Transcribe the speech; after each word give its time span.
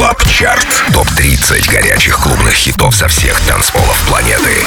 Club 0.00 0.26
Chart. 0.26 0.66
Топ-30 0.94 1.70
горячих 1.70 2.16
клубных 2.20 2.54
хитов 2.54 2.96
со 2.96 3.06
всех 3.06 3.38
танцполов 3.42 4.02
планеты. 4.08 4.64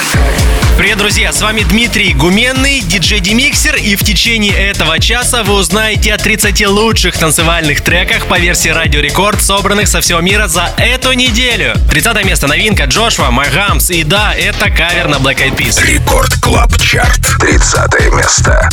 Привет, 0.77 0.99
друзья! 0.99 1.33
С 1.33 1.41
вами 1.41 1.63
Дмитрий 1.63 2.13
Гуменный, 2.13 2.81
диджей 2.81 3.19
DimixeR, 3.19 3.75
и 3.77 3.95
в 3.95 4.03
течение 4.03 4.53
этого 4.53 4.99
часа 4.99 5.41
вы 5.41 5.55
узнаете 5.55 6.13
о 6.13 6.19
30 6.19 6.67
лучших 6.67 7.17
танцевальных 7.17 7.81
треках 7.81 8.27
по 8.27 8.37
версии 8.37 8.69
Радио 8.69 9.01
Рекорд, 9.01 9.41
собранных 9.41 9.87
со 9.87 10.01
всего 10.01 10.21
мира 10.21 10.47
за 10.47 10.69
эту 10.77 11.13
неделю. 11.13 11.73
30 11.89 12.25
место 12.25 12.45
новинка 12.45 12.83
Joshwa, 12.83 13.31
My 13.31 13.46
Humps, 13.46 13.89
и 13.89 14.03
да, 14.03 14.35
это 14.35 14.69
кавер 14.69 15.07
на 15.07 15.15
Black 15.15 15.39
Eyed 15.39 15.57
Peas. 15.57 15.83
Record 15.83 16.35
Club 16.43 16.77
Chart. 16.77 17.39
30 17.39 18.11
место. 18.11 18.69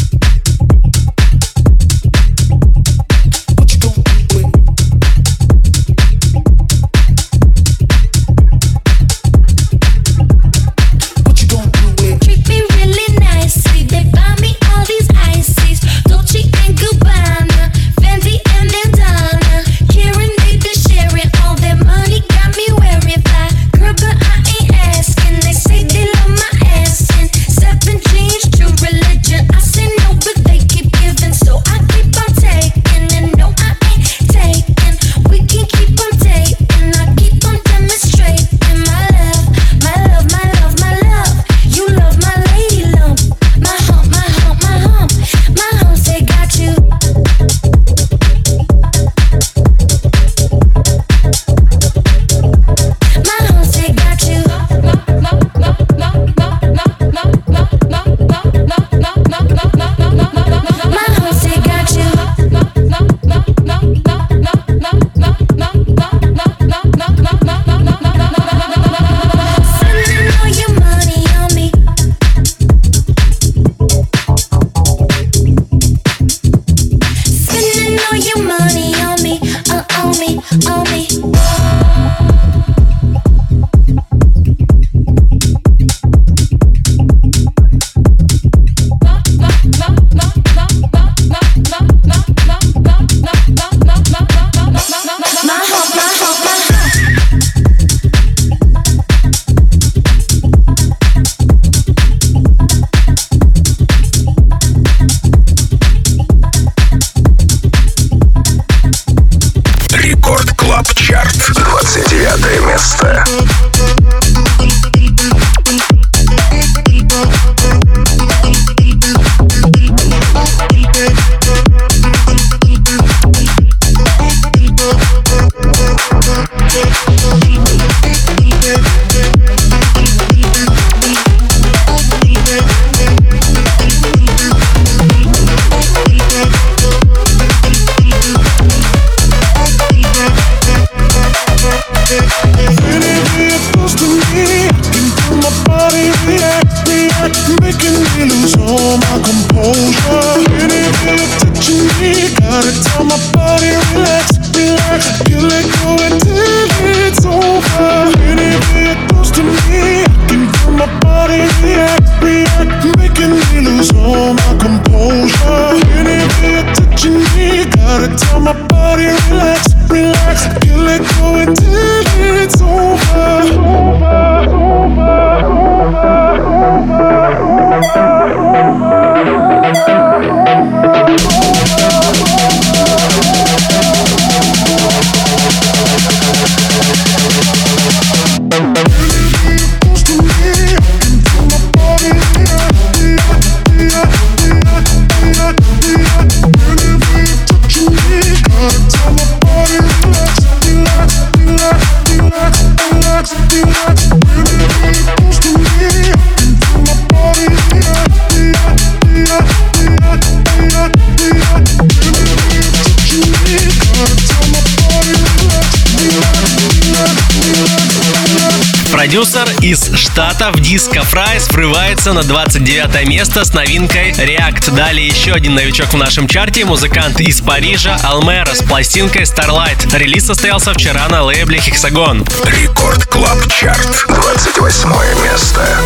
Штатов 220.41 220.63
Disco 220.63 221.03
Fries 221.03 221.49
врывается 221.51 222.15
на 222.15 222.23
29 222.23 223.07
место 223.07 223.45
с 223.45 223.53
новинкой 223.53 224.13
React. 224.13 224.75
Далее 224.75 225.07
еще 225.07 225.35
один 225.35 225.55
новичок 225.55 225.93
в 225.93 225.99
нашем 225.99 226.27
чарте, 226.27 226.65
музыкант 226.65 227.21
из 227.21 227.43
Парижа 227.43 227.99
Almero 228.03 228.55
с 228.55 228.63
пластинкой 228.63 229.25
Starlight. 229.25 229.95
Релиз 229.95 230.25
состоялся 230.25 230.73
вчера 230.73 231.07
на 231.11 231.25
лейбле 231.25 231.59
Hexagon. 231.59 232.27
Record 232.59 233.05
Club 233.05 233.53
Chart, 233.53 234.07
28 234.09 234.89
место. 235.25 235.79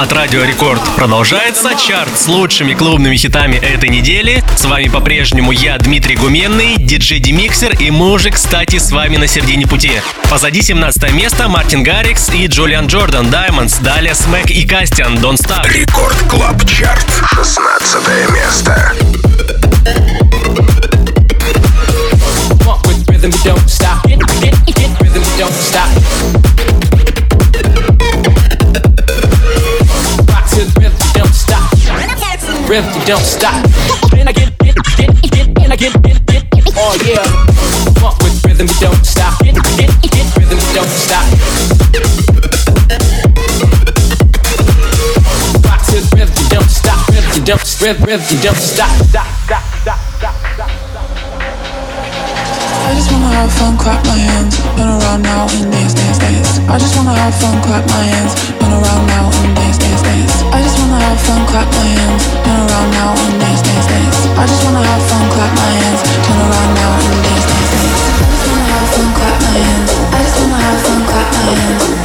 От 0.00 0.12
Радио 0.14 0.42
Рекорд 0.44 0.80
продолжается. 0.96 1.74
Чарт 1.74 2.18
с 2.18 2.26
лучшими 2.26 2.72
клубными 2.72 3.16
хитами 3.16 3.56
этой 3.56 3.90
недели. 3.90 4.42
С 4.56 4.64
вами 4.64 4.88
по-прежнему 4.88 5.52
я, 5.52 5.76
Дмитрий 5.76 6.16
Гуменный, 6.16 6.76
диджей 6.78 7.18
DimixeR, 7.18 7.76
и 7.78 7.90
мы 7.90 8.12
уже, 8.12 8.30
кстати, 8.30 8.78
с 8.78 8.92
вами 8.92 9.18
на 9.18 9.26
середине 9.26 9.66
пути. 9.66 10.00
Позади 10.30 10.62
17 10.62 11.12
место 11.12 11.48
Martin 11.48 11.82
Garrix 11.82 12.30
и 12.30 12.46
Julian 12.46 12.86
Jordan 12.86 13.26
Diamonds. 13.26 13.82
Далее 13.82 14.14
SMACK 14.14 14.50
и 14.50 14.66
Кастиан 14.66 15.18
Don't 15.18 15.36
Stop. 15.36 15.68
Record 15.70 16.16
Club 16.30 16.64
Chart, 16.64 17.06
16 17.34 18.32
место. 18.32 18.94
Rhythm, 23.06 23.32
we 23.32 23.38
don't 23.44 23.68
stop. 23.68 24.02
Get, 24.06 24.18
get, 24.40 24.54
get 24.64 25.00
rhythm, 25.02 25.20
we 25.20 25.38
don't 25.38 25.52
stop. 25.52 26.39
Rhythm, 32.70 32.94
we 32.94 33.04
don't 33.04 33.26
stop. 33.26 33.66
And 34.14 34.28
I 34.28 34.32
get, 34.32 34.56
get, 34.62 34.76
get, 34.94 35.10
get, 35.22 35.46
and 35.58 35.72
I 35.72 35.76
get, 35.76 35.90
get, 36.04 36.24
get, 36.30 36.46
oh 36.78 36.94
yeah. 37.02 37.26
Funk 37.98 38.14
with 38.22 38.46
rhythm, 38.46 38.70
we 38.70 38.74
don't 38.78 39.02
stop. 39.02 39.42
Get, 39.42 39.58
get, 39.74 39.90
get 40.06 40.26
rhythm, 40.38 40.54
we 40.54 40.70
don't 40.70 40.86
stop. 40.86 41.26
Rock 45.66 45.82
to 45.90 45.98
the 45.98 46.14
rhythm, 46.14 46.30
we 46.30 46.46
don't 46.46 46.70
stop. 46.70 47.02
Rhythm, 47.10 47.30
we 47.34 47.42
don't, 47.42 47.58
rhythm, 47.82 48.04
rhythm, 48.06 48.26
we 48.30 48.38
don't 48.38 48.54
stop. 48.54 48.94
Stop, 49.10 49.26
stop, 49.50 49.66
stop, 49.82 49.98
stop, 50.14 50.38
stop. 50.54 50.70
I 52.86 52.94
just 52.94 53.10
wanna 53.10 53.34
have 53.34 53.50
fun, 53.50 53.76
clap 53.78 54.06
my 54.06 54.14
hands, 54.14 54.60
run 54.78 54.94
around 54.94 55.22
now 55.22 55.50
and 55.58 55.72
dance, 55.72 55.94
dance, 55.94 56.18
dance. 56.18 56.58
I 56.70 56.78
just 56.78 56.94
wanna 56.94 57.18
have 57.18 57.34
fun, 57.34 57.60
clap 57.66 57.82
my 57.90 58.04
hands, 58.14 58.38
run 58.62 58.72
around 58.78 59.06
now 59.08 59.26
and 59.26 59.56
dance. 59.56 59.59
Have 61.10 61.20
fun, 61.22 61.44
clap 61.48 61.66
my 61.74 61.86
hands, 61.90 62.24
run 62.46 62.70
around 62.70 62.90
now 62.92 63.10
and 63.10 63.40
dance, 63.40 63.62
dance, 63.62 63.86
dance. 63.86 64.26
I 64.38 64.46
just 64.46 64.62
wanna 64.62 64.78
have 64.78 65.02
fun, 65.10 65.28
clap 65.34 65.52
my 65.58 65.70
hands, 65.82 66.02
turn 66.22 66.38
around 66.38 66.74
now 66.78 66.90
and 67.02 67.22
dance, 67.26 67.46
dance, 67.50 67.70
dance. 67.74 68.02
I 68.14 68.30
just 68.30 68.46
wanna 68.46 68.66
have 68.70 68.88
fun, 68.94 69.08
clap 69.18 69.42
my 69.42 69.58
hands. 69.58 69.90
I 70.14 70.18
just 70.22 70.38
wanna 70.38 70.62
have 70.62 70.80
fun, 70.86 71.02
clap 71.10 71.34
my 71.34 71.50
hands. 71.50 71.99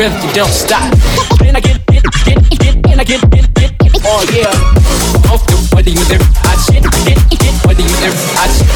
rhythm, 0.00 0.26
you 0.26 0.32
don't 0.32 0.48
stop. 0.50 0.90
Then 1.40 1.56
I 1.56 1.60
get 1.60 1.76
it, 1.76 1.86
get 1.86 2.02
get 2.24 2.74
it, 2.74 2.86
and 2.90 3.00
I 3.00 3.04
get 3.04 3.22
it, 3.22 3.54
get. 3.54 3.70
Oh 4.02 4.24
yeah. 4.32 4.48
Off 5.30 5.44
the 5.44 5.56
body 5.70 5.92
with 5.92 6.10
every 6.10 6.24
hot 6.40 6.56
shit, 6.64 6.82
get 7.04 7.20
get 7.28 7.54
body 7.62 7.84
with 7.84 8.00
every 8.08 8.24
hot 8.32 8.48
shit. 8.56 8.70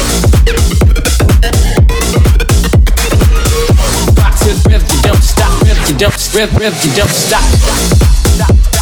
Rock 4.19 4.35
to 4.37 4.53
rhythm, 4.69 4.85
you 4.93 5.01
don't 5.01 5.23
stop, 5.23 5.61
rhythm, 5.65 5.83
you 5.89 5.97
don't, 5.97 6.33
rhythm, 6.35 6.57
rhythm, 6.57 6.79
you 6.83 6.95
don't 6.95 7.09
stop. 7.09 7.41
stop, 7.41 8.53
stop. 8.53 8.74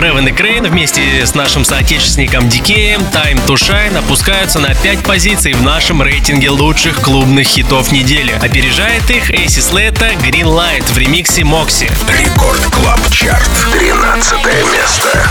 Raven 0.00 0.28
и 0.28 0.32
Kreyn 0.32 0.64
вместе 0.64 1.26
с 1.26 1.34
нашим 1.34 1.64
соотечественником 1.64 2.48
Дикеем 2.48 3.00
Time 3.00 3.44
to 3.46 3.54
Shine 3.54 3.98
опускаются 3.98 4.60
на 4.60 4.74
5 4.74 5.02
позиций 5.02 5.54
в 5.54 5.62
нашем 5.62 6.02
рейтинге 6.02 6.50
лучших 6.50 7.00
клубных 7.00 7.46
хитов 7.46 7.90
недели. 7.90 8.32
Опережает 8.40 9.10
их 9.10 9.30
AC 9.30 9.60
Slater 9.60 10.10
Green 10.12 10.44
Light 10.44 10.84
в 10.92 10.98
ремиксе 10.98 11.42
Moksi. 11.42 11.90
Рекорд 12.08 12.64
Клаб 12.66 13.00
Чарт. 13.10 13.50
13 13.72 14.44
место. 14.72 15.30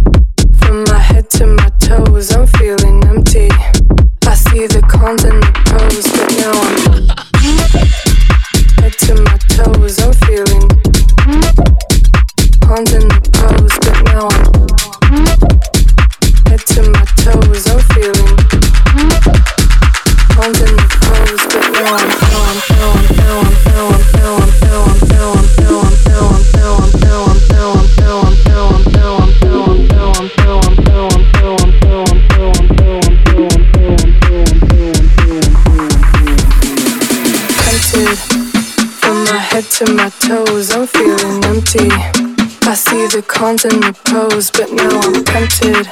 cons 43.41 43.65
and 43.65 43.81
the 43.81 43.91
pros, 44.05 44.51
but 44.51 44.71
now 44.71 44.99
I'm 45.01 45.23
tempted. 45.25 45.87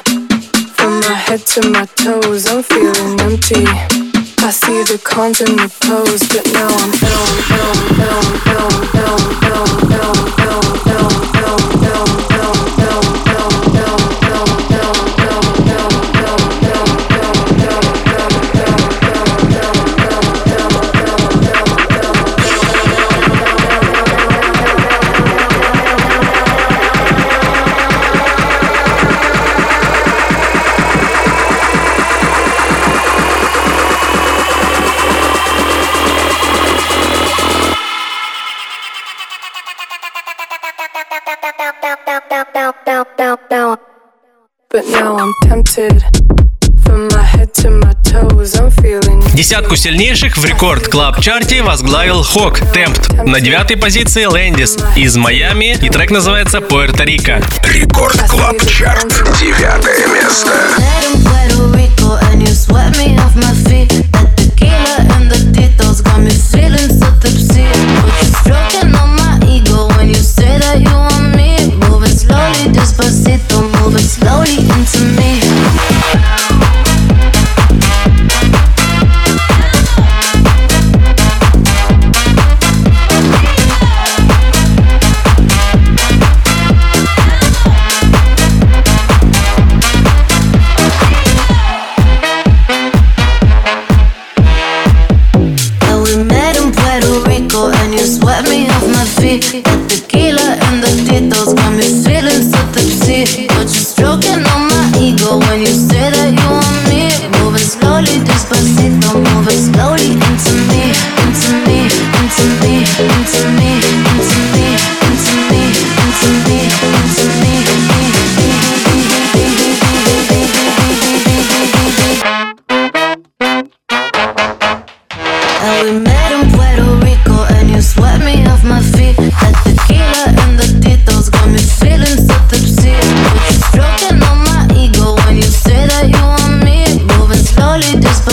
From 0.78 1.00
my 1.00 1.16
head 1.16 1.40
to 1.48 1.68
my 1.68 1.86
toes, 1.86 2.46
I'm 2.46 2.62
feeling 2.62 3.20
empty. 3.22 3.66
I 4.46 4.52
see 4.52 4.84
the 4.84 5.02
cons 5.04 5.42
and 5.42 5.58
the 5.58 5.68
pros, 5.82 6.22
but 6.30 6.46
now 6.54 6.70
I'm 6.70 6.92
down, 7.02 7.30
down, 7.50 7.78
down, 7.98 8.28
down, 8.46 8.84
down, 8.94 9.90
down, 9.90 9.90
down. 9.90 10.19
Десятку 49.36 49.76
сильнейших 49.76 50.38
в 50.38 50.46
Record 50.46 50.88
Club 50.88 51.22
Chart'е 51.22 51.62
возглавил 51.62 52.24
Хок 52.24 52.60
Темпт. 52.74 53.14
На 53.14 53.40
девятой 53.40 53.78
позиции 53.78 54.26
Лэндис 54.26 54.78
из 54.96 55.16
Майами 55.18 55.78
и 55.80 55.90
трек 55.90 56.10
называется 56.10 56.62
Puerto 56.62 57.07
Rico. 57.07 57.44
Record 57.72 58.20
Club 58.28 58.58
Chart. 58.66 59.08
Девятое 59.40 60.08
место. 60.08 60.50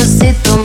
você. 0.07 0.56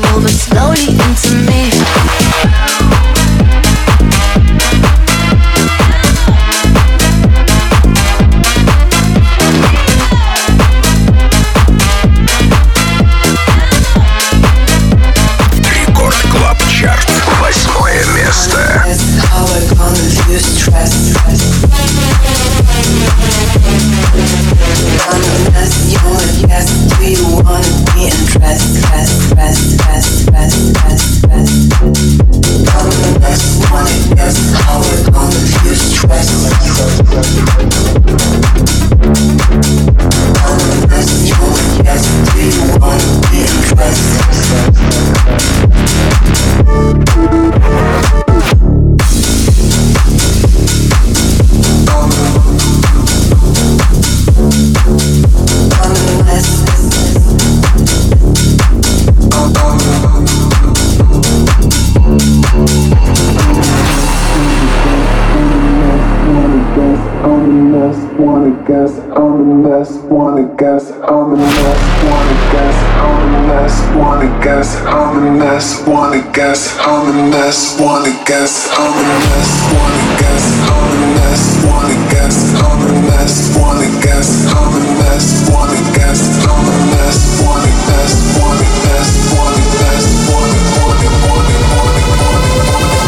guess 76.34 76.78
I'm 76.80 77.08
a 77.10 77.14
mess, 77.30 77.78
wanna 77.80 78.12
guess 78.26 78.70
I'm 78.72 78.94
a 78.94 79.04
mess, 79.04 79.52
wanna 79.74 80.18
guess 80.18 80.46
I'm 80.70 80.92
a 80.92 81.08
mess, 81.16 81.44
wanna 81.66 81.96
guess 82.10 82.54
I'm 82.56 82.82
a 82.88 82.92
mess, 83.04 83.58
wanna 83.58 83.90
guess 84.02 84.48
I'm 84.48 84.72
a 84.72 84.80
mess, 85.00 85.50
wanna 85.52 85.82
guess 85.92 86.22
I'm 86.48 86.68
a 86.68 86.76
mess, 86.92 87.20
wanna 87.44 87.72
guess, 87.88 88.16
wanna 88.40 88.68
guess, 88.86 89.12
wanna 89.36 89.66
guess, 89.76 90.06
wanna, 90.32 90.60
wanna, 90.78 91.10
wanna, 91.28 91.56
wanna, 91.76 92.04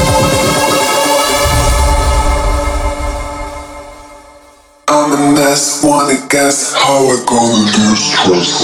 wanna, 0.03 0.28
wanna. 0.28 0.67
I'm 4.89 5.09
a 5.11 5.15
mess, 5.34 5.63
wanna 5.84 6.17
guess 6.30 6.74
how 6.74 7.07
I 7.07 7.24
gonna 7.26 7.71
lose 7.71 8.03
trust. 8.11 8.63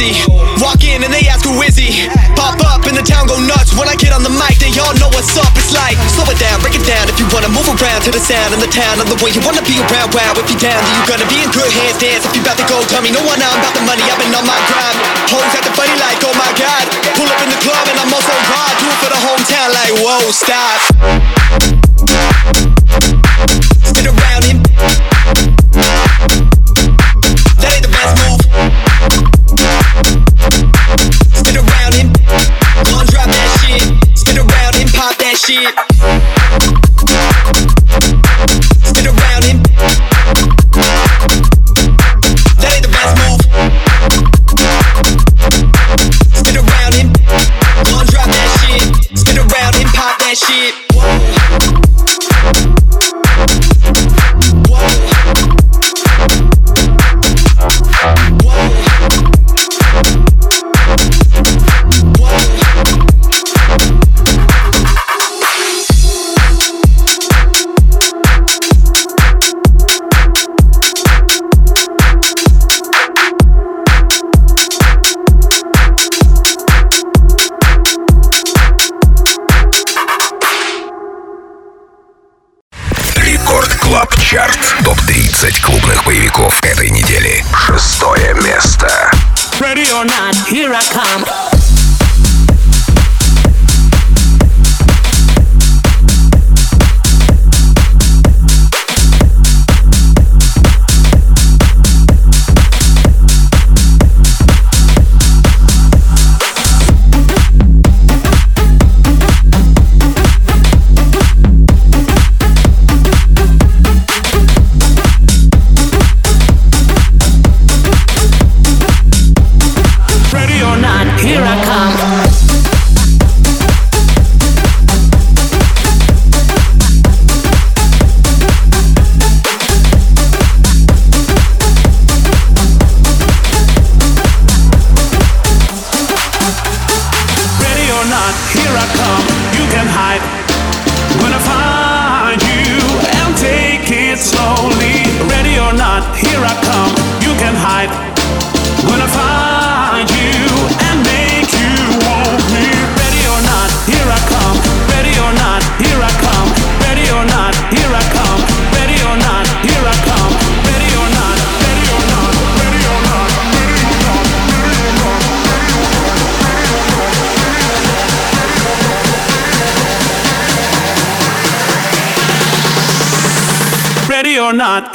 until 0.00 0.40
Walk 0.60 0.80
in 0.84 1.00
and 1.04 1.12
they 1.12 1.24
ask 1.28 1.44
who 1.44 1.56
is 1.64 1.76
he. 1.76 2.08
Pop 2.36 2.60
up 2.64 2.84
in 2.88 2.96
the 2.96 3.04
town, 3.04 3.28
go 3.28 3.36
nuts. 3.40 3.72
When 3.76 3.88
I 3.88 3.96
get 3.96 4.12
on 4.12 4.24
the 4.24 4.32
mic, 4.32 4.60
they 4.60 4.72
all 4.80 4.92
know 5.00 5.08
what's 5.12 5.32
up. 5.36 5.52
It's 5.56 5.72
like 5.72 5.96
slow 6.12 6.28
it 6.28 6.36
down, 6.40 6.60
break 6.60 6.76
it 6.76 6.84
down. 6.84 7.08
If 7.08 7.16
you 7.20 7.28
wanna 7.32 7.48
move 7.48 7.68
around 7.68 8.04
to 8.08 8.12
the 8.12 8.20
sound 8.20 8.52
in 8.52 8.60
the 8.60 8.68
town, 8.68 9.00
and 9.00 9.08
the 9.08 9.16
way 9.24 9.32
you 9.32 9.40
wanna 9.44 9.64
be 9.64 9.80
around. 9.80 10.12
Wow, 10.12 10.36
if 10.36 10.48
you 10.52 10.56
down, 10.60 10.80
then 10.84 10.92
you 11.00 11.04
gonna 11.08 11.28
be 11.28 11.40
in 11.40 11.48
good 11.52 11.72
hands. 11.72 11.96
Dance 12.00 12.24
if 12.28 12.32
you 12.36 12.42
about 12.44 12.60
to 12.60 12.66
go. 12.68 12.80
Tell 12.88 13.00
me 13.00 13.12
no 13.12 13.24
one. 13.24 13.40
I'm 13.40 13.56
about 13.56 13.72
the 13.76 13.84
money. 13.88 14.04
I've 14.04 14.20
been 14.20 14.32
on 14.36 14.44
my 14.44 14.60
grind. 14.68 14.96
Hoes 15.32 15.52
acting 15.56 15.76
funny 15.76 15.96
like 15.96 16.20
oh 16.24 16.34
my 16.36 16.52
god. 16.56 16.84
Pull 17.16 17.28
up 17.28 17.40
in 17.40 17.48
the 17.48 17.60
club 17.64 17.84
and 17.88 17.96
I'm 18.00 18.12
also 18.12 18.32
raw. 18.52 18.68
Do 18.80 18.84
it 18.88 18.98
for 19.00 19.10
the 19.12 19.20
hometown 19.20 19.68
like 19.72 19.94
whoa, 20.00 20.28
stop. 20.32 21.29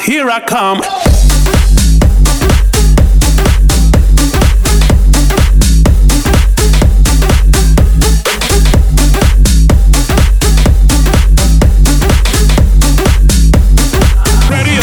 Here 0.05 0.29
I 0.29 0.39
come. 0.39 0.94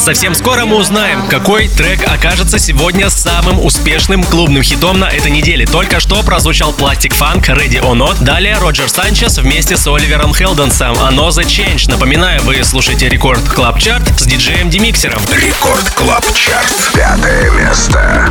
Совсем 0.02 0.34
скоро 0.34 0.64
мы 0.64 0.78
узнаем, 0.78 1.28
какой 1.28 1.68
трек 1.68 2.02
окажется 2.10 2.58
сегодня 2.58 3.08
самым 3.08 3.64
успешным 3.64 4.24
клубным 4.24 4.60
хитом 4.64 4.98
на 4.98 5.04
этой 5.04 5.30
неделе. 5.30 5.64
Только 5.64 6.00
что 6.00 6.24
прозвучал 6.24 6.72
Plastic 6.72 7.16
Funk 7.16 7.44
Ready 7.44 7.80
or 7.80 7.92
Not. 7.92 8.16
Далее 8.24 8.58
Roger 8.58 8.88
Sanchez 8.88 9.38
вместе 9.38 9.76
с 9.76 9.86
Оливером 9.86 10.34
Хелденсом 10.34 10.94
Another 10.94 11.44
Chance. 11.44 11.88
Напоминаю, 11.88 12.42
вы 12.42 12.64
слушаете 12.64 13.08
Record 13.08 13.48
Club 13.48 13.78
Chart 13.78 14.02
с 14.18 14.26
диджеем 14.26 14.70
DimixeR'ом. 14.70 15.22
Record 15.30 15.88
Club 15.90 16.24
Chart. 16.34 16.74
Пятое 16.92 17.48
место. 17.52 18.28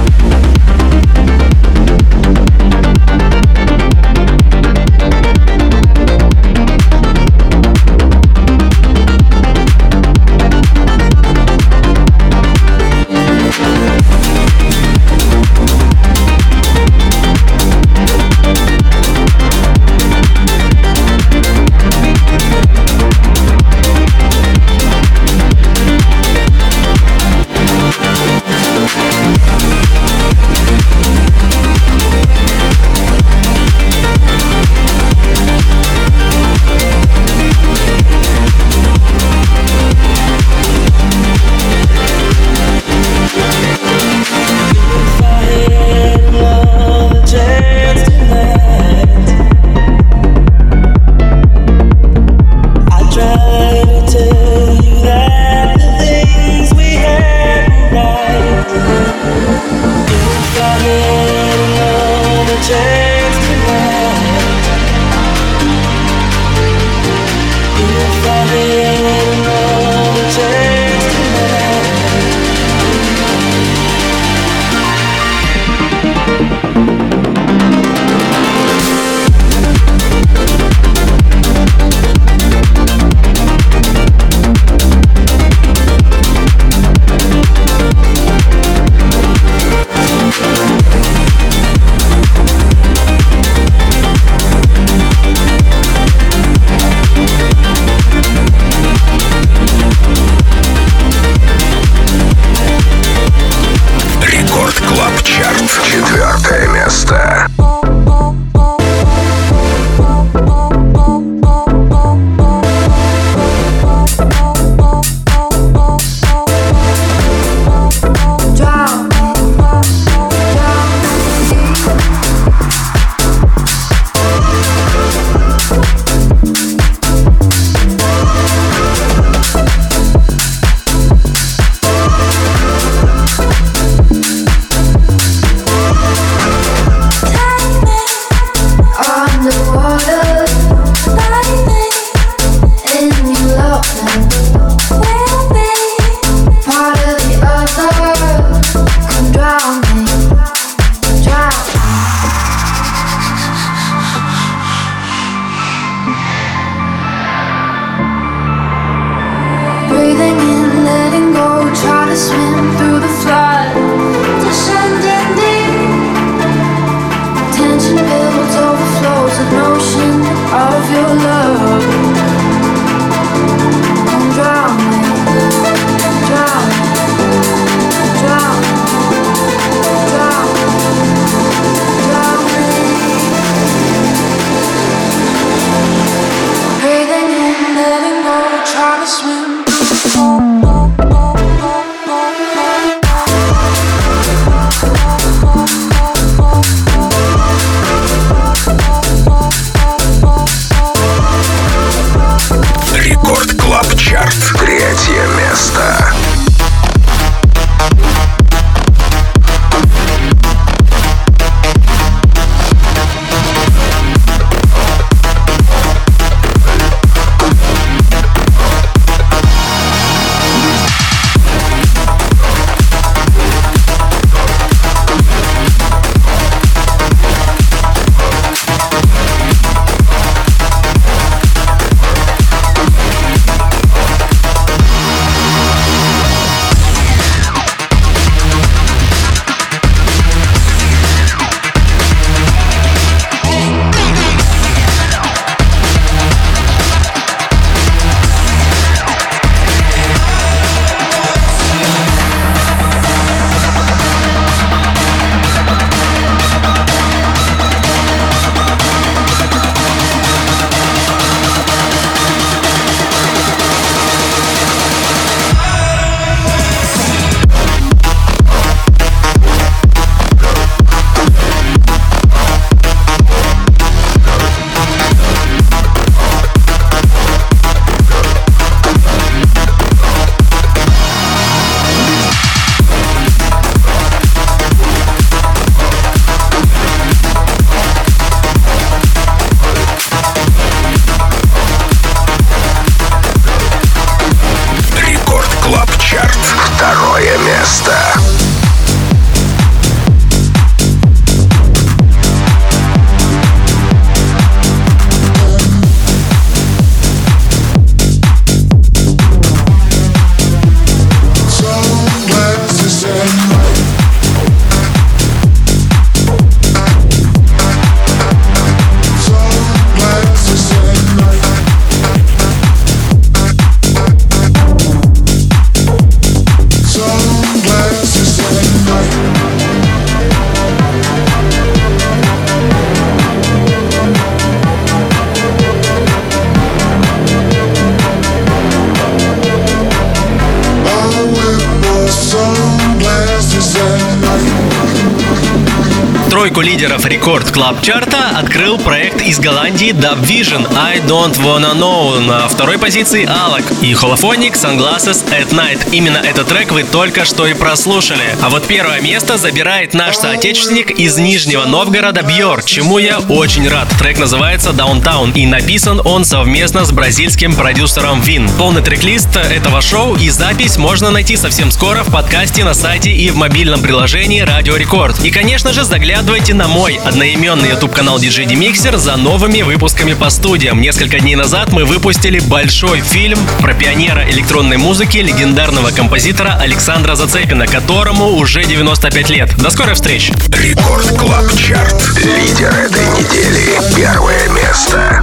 Record 347.22 347.52
Club 347.52 347.82
Chart'а 347.84 348.32
открыл 348.36 348.80
проект 348.80 349.11
из 349.22 349.40
Голландии 349.40 349.92
DubVision 349.92 350.68
I 350.78 351.00
Don't 351.00 351.38
Wanna 351.40 351.74
Know. 351.74 352.20
На 352.20 352.48
второй 352.48 352.78
позиции 352.78 353.26
Alok 353.26 353.64
и 353.82 353.94
Holophonic 353.94 354.54
Sunglasses 354.54 355.24
at 355.30 355.50
Night. 355.50 355.80
Именно 355.92 356.18
этот 356.18 356.48
трек 356.48 356.72
вы 356.72 356.84
только 356.84 357.26
что 357.26 357.48
и 357.48 357.54
прослушали. 357.54 358.36
А 358.42 358.50
вот 358.50 358.66
первое 358.66 359.02
место 359.02 359.38
забирает 359.38 359.94
наш 359.94 360.16
соотечественник 360.16 360.92
из 360.92 361.18
Нижнего 361.18 361.66
Новгорода 361.66 362.24
Бьор, 362.24 362.64
чему 362.64 362.98
я 362.98 363.20
очень 363.20 363.68
рад. 363.70 363.88
Трек 364.00 364.18
называется 364.20 364.72
Downtown 364.72 365.34
и 365.34 365.46
написан 365.46 366.02
он 366.04 366.26
совместно 366.26 366.86
с 366.86 366.92
бразильским 366.92 367.56
продюсером 367.56 368.22
Вин. 368.22 368.50
Полный 368.58 368.82
трек-лист 368.82 369.36
этого 369.36 369.82
шоу 369.82 370.16
и 370.16 370.30
запись 370.30 370.78
можно 370.78 371.12
найти 371.12 371.38
совсем 371.38 371.72
скоро 371.72 372.04
в 372.04 372.12
подкасте 372.12 372.64
на 372.64 372.74
сайте 372.74 373.12
и 373.12 373.30
в 373.30 373.36
мобильном 373.36 373.82
приложении 373.82 374.42
Радио 374.42 374.76
Рекорд. 374.76 375.24
И, 375.24 375.32
конечно 375.32 375.74
же, 375.74 375.84
заглядывайте 375.84 376.54
на 376.54 376.68
мой 376.68 377.00
одноименный 377.04 377.70
YouTube 377.70 377.94
канал 377.94 378.20
DJ 378.20 378.46
DimixeR 378.48 378.98
за 378.98 379.11
новыми 379.18 379.62
выпусками 379.62 380.14
по 380.14 380.30
студиям. 380.30 380.82
Несколько 380.82 381.20
дней 381.20 381.36
назад 381.36 381.72
мы 381.72 381.86
выпустили 381.86 382.40
большой 382.40 383.02
фильм 383.02 383.40
про 383.60 383.74
пионера 383.74 384.30
электронной 384.30 384.78
музыки 384.78 385.18
легендарного 385.18 385.92
композитора 385.92 386.58
Александра 386.60 387.16
Зацепина, 387.16 387.68
которому 387.68 388.38
уже 388.38 388.64
95 388.64 389.30
лет. 389.30 389.56
До 389.58 389.70
скорой 389.70 389.96
встречи! 389.96 390.34
Record 390.50 391.08
Club 391.18 391.52
Chart. 391.58 392.18
Лидер 392.18 392.74
этой 392.74 393.06
недели. 393.06 393.80
Первое 393.96 394.50
место. 394.50 395.22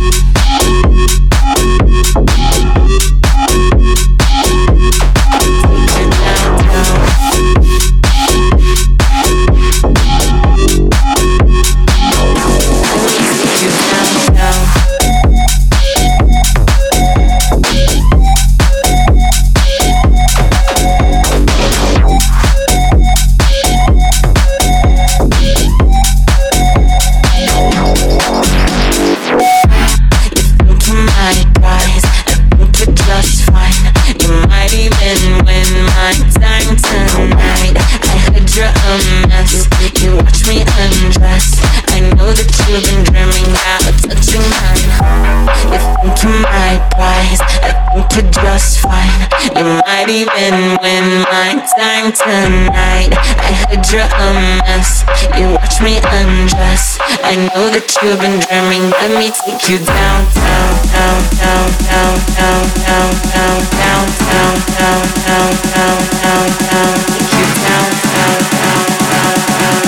even 50.19 50.75
when 50.83 51.23
my 51.31 51.55
time 51.79 52.11
tonight 52.11 53.15
I 53.15 53.55
heard 53.63 53.87
you're 53.87 54.03
a 54.03 54.29
mess 54.67 55.07
You 55.39 55.55
watch 55.55 55.79
me 55.79 56.03
undress 56.03 56.99
I 57.23 57.39
know 57.55 57.71
that 57.71 57.87
you've 58.03 58.19
been 58.19 58.43
dreaming 58.43 58.91
Let 58.99 59.15
me 59.15 59.31
take 59.31 59.71
you 59.71 59.79
down, 59.79 60.27
down, 60.35 60.75
down, 60.91 61.23
down, 61.39 61.71
down, 61.87 62.19
down, 62.35 62.67
down, 62.83 63.15
down, 63.31 63.63
down, 63.79 64.11
down, 64.27 64.59
down, 64.75 64.99
down, 65.23 65.55
down, 65.71 66.03
down, 66.19 66.51
down 66.67 66.99
Take 67.15 67.39
you 67.39 67.47
down, 67.63 67.87
down, 68.11 68.43
down, 68.59 68.91
down, 68.99 69.39
down, 69.55 69.87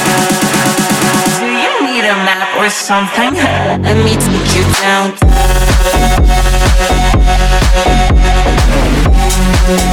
down 0.00 0.32
Do 1.44 1.44
you 1.44 1.72
need 1.84 2.08
a 2.08 2.16
map 2.24 2.56
or 2.56 2.72
something? 2.72 3.36
Let 3.36 4.00
me 4.00 4.16
take 4.16 4.48
you 4.56 4.64
down, 4.80 5.12
down 5.12 6.08
let 9.68 9.74
me 9.74 9.84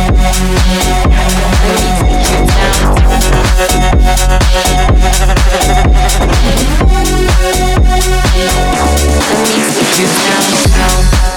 take 9.74 10.00
you 10.00 10.08
down, 10.24 10.48
down. 10.72 11.35